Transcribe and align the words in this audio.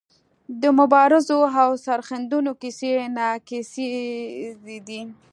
د 0.61 0.63
مبارزو 0.79 1.39
او 1.61 1.69
سرښندنو 1.85 2.51
کیسې 2.61 2.91
ناکیسیزې 3.17 4.77
دي. 4.87 5.01